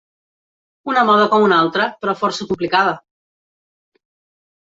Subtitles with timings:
[0.93, 2.95] Una moda com una altra, però força complicada.